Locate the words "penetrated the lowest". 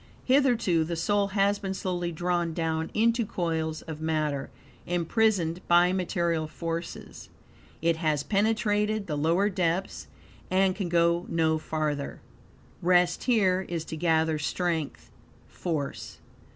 8.23-9.53